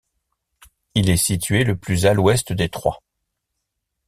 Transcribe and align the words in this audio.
Il 0.95 1.11
est 1.11 1.15
situé 1.17 1.63
le 1.63 1.75
plus 1.77 2.07
à 2.07 2.15
l'ouest 2.15 2.53
des 2.53 2.69
trois. 2.69 3.03